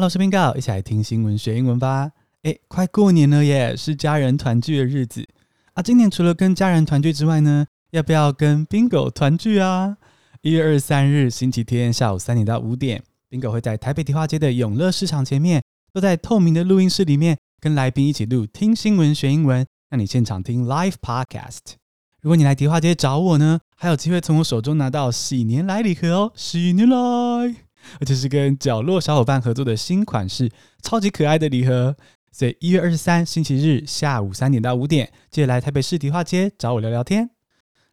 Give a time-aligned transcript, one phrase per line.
[0.00, 2.10] Hello，我是 Bingo，一起来听新闻学英文吧。
[2.44, 5.28] 诶，快过年了耶，是家人团聚的日子
[5.74, 5.82] 啊。
[5.82, 9.98] 今年除了跟家人团聚之外呢，要不要跟 Bingo 团聚啊？
[10.40, 21.74] 一月二十三日星期天下午三点到五点，Bingo 会在台北迪化街的永乐市场前面，坐在透明的录音室里面，跟来宾一起录听新闻学英文，让你现场听 Live Podcast。
[22.22, 27.56] 如果你来迪化街找我呢，还有机会从我手中拿到喜年来礼盒哦，喜年来！
[28.00, 30.50] 而且是跟角落小伙伴合作的新款式，
[30.82, 31.96] 超级可爱的礼盒。
[32.32, 37.30] 所以一月二十三星期日下午三点到五点，记得来台北市迪化街找我聊聊天。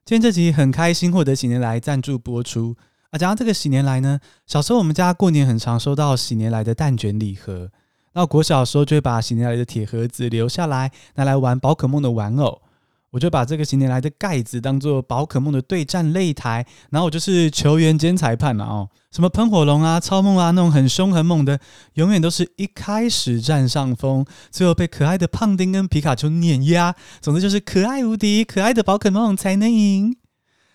[0.05, 2.75] 今天这集很开心获得喜年来赞助播出
[3.09, 3.17] 啊！
[3.17, 7.71] 讲到这个喜年来呢，小时候我们家过年很常收到喜年来的蛋卷礼盒，
[8.13, 12.61] 那国小的时候就会把喜年来的铁盒子留下来，拿来玩宝可梦的玩偶。
[13.11, 21.59] 我就把这个喜年来的盖子当做宝可梦的对战擂台，然后我就是球员兼裁判嘛哦，什么喷火龙啊、超梦啊那种很凶很猛的，
[21.93, 26.93] 永远都是一开始占上风，最后被可爱的胖丁跟皮卡丘碾压。
[27.21, 30.15] 总之就是可爱无敌，可爱的宝可梦才能赢。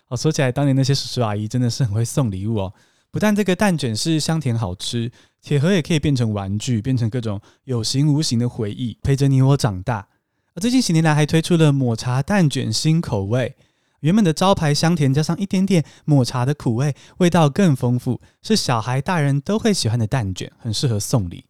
[0.07, 2.73] 哦，说起来，当年那些叔叔阿姨真的是很会送礼物哦。
[3.11, 10.07] 不但这个蛋卷是香甜好吃，铁盒也可以变成玩具，变成各种有形无形的回忆，陪着你我长大。
[10.55, 13.55] 而最近几年来还推出了抹茶蛋卷新口味，
[14.01, 21.45] 原本的招牌香甜加上一点点抹茶的苦味，味道更丰富，是小孩大人都会喜欢的蛋卷，很适合送礼。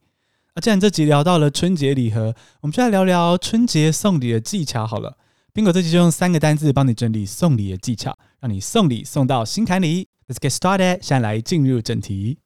[0.56, 5.18] 而既然这集聊到了春节礼盒，我们就来聊聊春节送礼的技巧好了。
[5.54, 10.08] Bingo 这集就用三个单字帮你整理送礼的技巧，让你送礼送到心坎里。
[10.28, 12.38] Let's get started，现在来进入正题。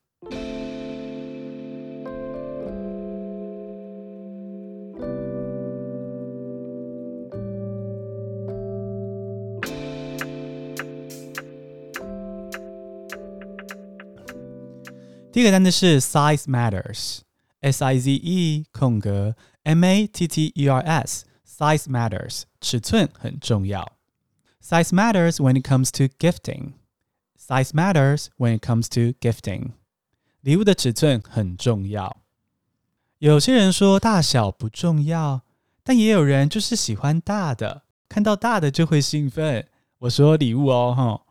[15.38, 23.99] 第一个单词是 size matters，s i z e 空格 m a t t e r s，size matters，尺寸很重要。
[24.59, 26.72] Size matters when it comes to gifting.
[27.39, 29.73] Size matters when it comes to gifting.
[30.41, 32.17] 礼物的尺寸很重要。
[33.19, 35.44] 有些人说大小不重要，
[35.83, 39.67] 但也有人就是喜欢大的，看到大的就会兴奋。
[40.00, 41.26] 我说礼物哦，哈。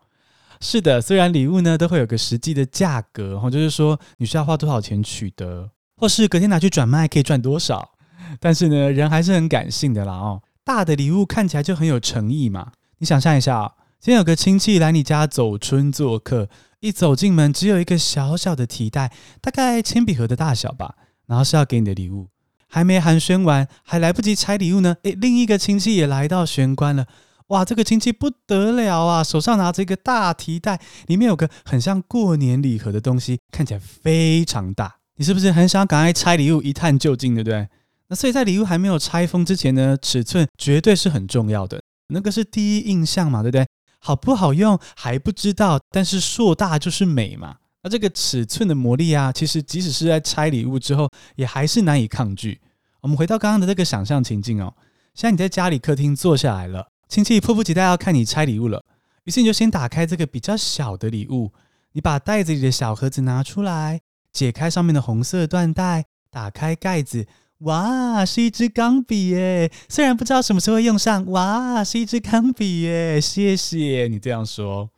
[0.59, 7.91] 是的，虽然礼物呢都会有个实际的价格，哈，就是说你需要花多少钱取得，或是隔天拿去转卖可以赚多少，
[8.39, 12.71] 但是呢，人还是很感性的啦，哦，大的礼物看起来就很有诚意嘛。
[12.97, 20.95] 你想象一下啊，今天有个亲戚来你家走春做客，一走进门只有一个小小的提袋，大概铅笔盒的大小吧，
[21.27, 22.29] 然后是要给你的礼物，
[22.67, 27.05] 还没寒暄完，还来不及拆礼物呢，诶，另一个亲戚也来到玄关了。
[27.47, 29.23] 哇，这个亲戚不得了啊！
[29.23, 34.97] 手上拿着一个大提袋，里面有个很像过年礼盒的东西，看起来非常大。
[35.15, 37.67] 你是不是很想赶快拆礼物一探究竟，对不对？
[38.09, 41.81] 那所以在礼物还没有拆封之前呢，尺寸绝对是很重要的。
[42.09, 43.65] 那个是第一印象嘛，对不对？
[43.99, 47.55] 好不好用还不知道，但是硕大就是美嘛。
[47.81, 52.59] 那这个尺寸的魔力啊，其实即使是在拆礼物之后，也还是难以抗拒。
[53.01, 54.73] 我们回到刚刚的这个想象情境哦，
[55.13, 56.89] 现在你在家里客厅坐下来了。
[57.07, 58.83] 亲戚迫不及待要看你拆礼物了，
[59.23, 61.53] 于是你就先打开这个比较小的礼物，
[61.93, 64.01] 你把袋子里的小盒子拿出来，
[64.31, 67.25] 解开上面的红色缎带，打开盖子，
[67.59, 69.71] 哇，是一支钢笔耶！
[69.87, 73.19] 虽然不知道什么时候会用上，哇，是一支钢笔耶！
[73.19, 74.89] 谢谢你这样说。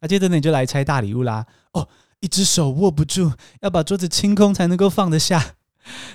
[0.00, 1.46] 那接着呢，你就来拆大礼物啦。
[1.72, 1.88] 哦，
[2.20, 5.54] 一只手握不住，要把桌子清空才能够放得下。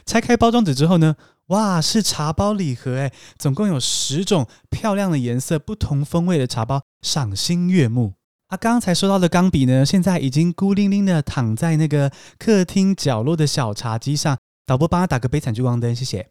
[0.06, 1.16] 拆开包装纸之后呢？
[1.47, 8.13] 哇，是茶包礼盒诶，总共有十种漂亮的颜色、不同风味的茶包，赏心悦目。
[8.47, 14.37] 啊，刚才收到的钢笔呢，现在已经孤零零的躺在那个客厅角落的小茶几上。
[14.65, 16.21] 导播帮他打个悲惨聚光灯，谢谢。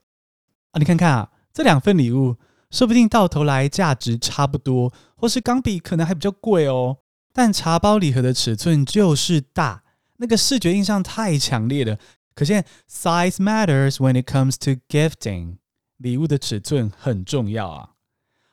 [0.71, 2.37] 啊，你看看啊，这两份礼物，
[2.71, 6.97] 说不定到头来价值差不多，或是钢笔可能还比较贵哦。
[7.35, 9.83] 但茶包礼盒的尺寸就是大，
[10.17, 11.99] 那个视觉印象太强烈了。
[12.35, 15.57] 可见，size matters when it comes to gifting。
[15.99, 17.91] 礼物的尺寸很重要啊。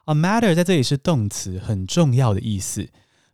[0.06, 2.88] A matter 在这里是动词，很重要的意思。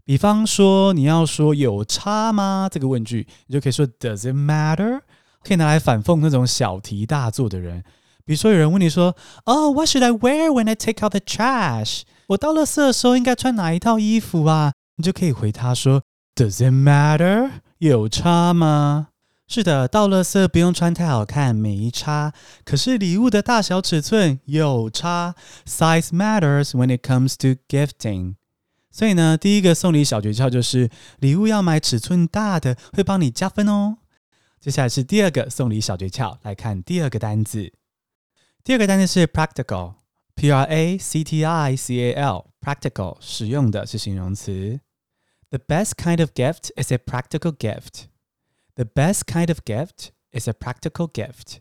[0.04, 2.70] 比方说，你要说有差吗？
[2.72, 5.02] 这个问句，你就可以说 Does it matter？
[5.44, 7.84] 可以拿来反讽那种小题大做的人。
[8.24, 12.02] 比如说，有人问你说，Oh, what should I wear when I take out the trash？
[12.28, 14.74] 我倒垃圾的时候应该穿哪一套衣服啊？
[14.98, 16.02] 你就可以回他说
[16.36, 17.52] ，Does it matter？
[17.78, 19.10] 有差吗？
[19.48, 22.34] 是的，倒垃圾不用穿太好看，没差。
[22.64, 28.36] 可是礼物的大小尺寸有差，size matters when it comes to gifting。
[28.90, 30.90] 所以呢，第一个送礼小诀窍就是
[31.20, 33.98] 礼物要买尺寸大的，会帮你加分哦。
[34.60, 37.72] 接下来是第二个送礼小诀窍，来看第二个单字。
[38.64, 44.80] 第二个单字是 practical，p r a c t i c a l，practical 实用的是形容词。
[45.52, 48.06] The best kind of gift is a practical gift.
[48.76, 51.60] The best kind of gift is a practical gift.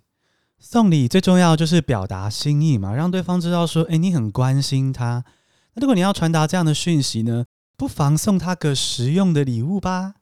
[0.58, 5.24] 送礼最重要就是表达心意嘛，让对方知道说，诶，你很关心他。
[5.74, 7.44] 那如果你要传达这样的讯息呢，
[7.76, 10.14] 不妨送他个实用的礼物吧。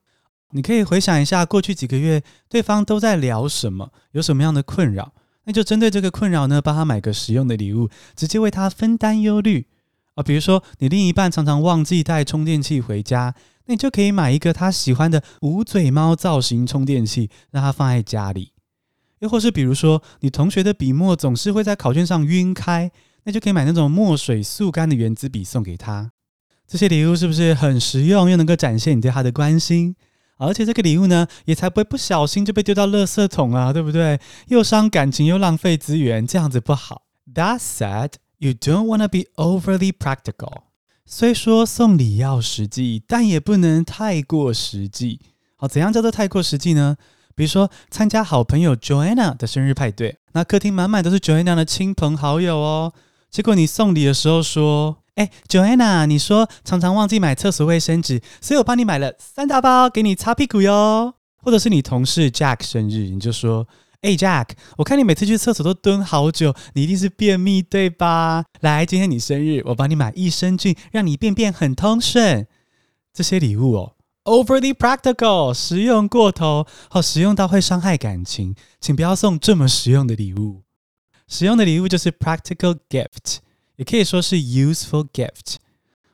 [0.50, 5.14] 你可以回想一下过去几个月对方都在聊什么，有什么样的困扰，
[5.44, 9.66] 那就针对这个困扰呢，帮他买个实用的礼物，直接为他分担忧虑
[10.14, 10.22] 啊。
[10.22, 13.34] 比如说，你另一半常常忘记带充电器回家，
[13.66, 18.52] 那你就可以买一个他喜欢的无嘴猫造型充电器，让他放在家里。
[19.20, 22.90] 又或是比如说，你同学的笔墨总是会在考卷上晕开，
[23.24, 26.10] 那就可以买那种墨水速干的原子笔送给他。
[26.66, 29.94] 这些礼物是不是很实用，又能够展现你对他的关心？
[30.38, 34.18] 而且这个礼物呢，也才不会不小心就被丢到垃圾桶啊，对不对？
[34.48, 37.02] 又伤感情又浪费资源，这样子不好。
[37.32, 40.64] That said, you don't want to be overly practical.
[41.06, 45.20] 虽说送礼要实际，但也不能太过实际。
[45.56, 46.96] 好，怎样叫做太过实际呢？
[47.36, 52.92] 比如说，参加好朋友 Joanna 的生日派对，那客厅满满都是 Joanna 的亲朋好友哦。
[53.30, 61.14] 结果你送礼的时候说：“哎，Joanna，你说常常忘记买厕所卫生纸，所以我帮你买了三大包给你擦屁股哟。”
[61.44, 63.66] 或者是你同事 Jack 生日，你就说
[64.02, 68.44] ：“哎，Jack，我看你每次去厕所都蹲好久，你一定是便秘对吧？
[68.60, 72.48] 来，今天你生日，我帮你买益生菌，让你便便很通顺。”
[73.14, 73.94] 这些礼物哦。
[74.24, 80.62] Overly practical，实用过头，好实用到会伤害感情，请不要送这么实用的礼物。
[81.28, 83.38] 实用的礼物就是 practical gift，
[83.76, 85.58] 也可以说是 useful gift。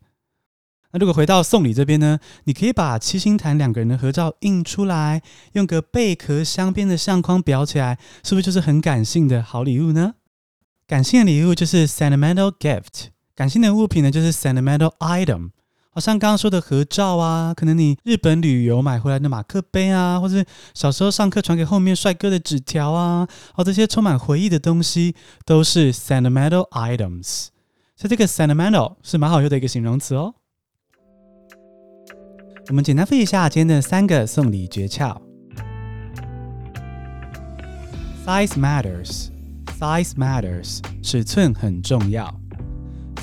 [0.92, 5.22] 那如果回到送礼这边呢，你可以把七星潭两个人的合照印出来，
[5.54, 10.16] 用个贝壳镶边的相框裱起来，是不是就是很感性的好礼物呢？
[10.88, 15.52] 感性的礼物就是 sentimental gift，感性的物品呢就是 sentimental item。
[15.94, 27.50] 好像刚刚说的合照啊，可能你日本旅游买回来的马克杯啊，或者小时候上课传给后面帅哥的纸条啊，哦，这些充满回忆的东西都是 sentimental items。
[27.96, 30.34] 所以这个 sentimental 是蛮好用的一个形容词哦。
[32.70, 35.16] 我们简单复习一下今天的三个送礼诀窍
[38.26, 39.28] ：Size matters,
[39.80, 42.34] size matters，尺寸很重要。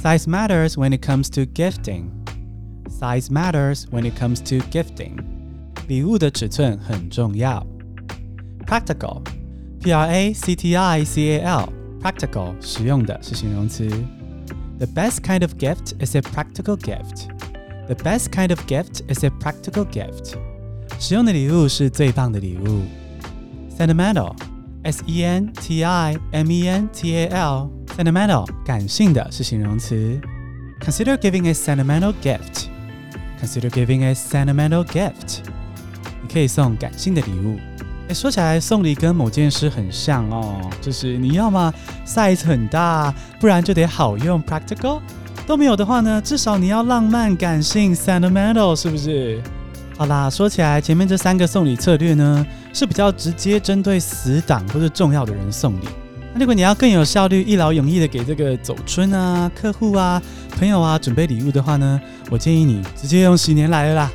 [0.00, 2.20] Size matters when it comes to gifting.
[2.89, 5.20] Size matters when it comes to gifting.
[5.88, 7.65] 礼物的尺寸很重要。
[8.65, 9.22] Practical,
[9.82, 11.70] P-R-A-C-T-I-C-A-L,
[12.01, 13.88] practical 实用的是形容词。
[14.79, 17.27] The best kind of gift is a practical gift.
[17.88, 20.36] The best kind of gift is a practical gift.
[21.00, 22.82] 实用的礼物是最棒的礼物。
[23.77, 24.34] Sentimental,
[24.84, 30.20] S-E-N-T-I-M-E-N-T-A-L, sentimental 感性的是形容词。
[30.79, 32.70] Consider giving a sentimental gift.
[33.40, 35.38] Consider giving a sentimental gift.
[36.23, 37.59] 你可以送感性的礼物。
[38.09, 41.73] 诶，说起来送礼跟某件事很像哦，就是你要么
[42.06, 45.00] size 很大，不然就得好用 practical，
[45.47, 49.40] 都没有的话呢，至少你要浪漫感性 sentimental，是不是？
[49.97, 55.85] 好啦，说起来前面这三个送礼策略呢，是比较直接针对死党或者重要的人送礼。
[56.32, 60.22] 那如果你要更有效率、一劳永逸的给这个走春啊、客户啊、
[60.56, 64.12] 朋友啊准备礼物的话呢，我建议你直接用喜年来了啦。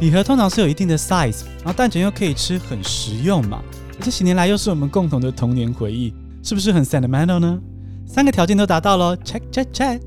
[0.00, 3.62] 礼盒通常是有一定的 size，然后蛋卷又可以吃，很实用嘛。
[3.98, 7.58] 而且喜年来又是我们共同的童年回忆，是不是很 sentimental 呢？
[8.06, 10.00] 三个条件都达到了，check check check。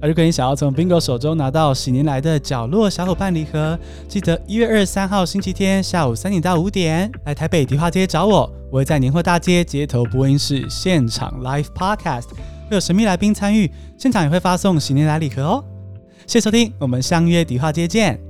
[0.00, 12.28] 而如果你想要从 Bingo 手中拿到喜年来的角落小伙伴礼盒，记得一月二十三号星期天下午三点到五点来台北迪化街找我，我会在年货大街街头播音室现场 live podcast，
[12.68, 15.64] 会有神秘来宾参与，现场也会发送喜年来礼盒哦。
[16.26, 18.27] 谢谢收听，我们相约迪化街见。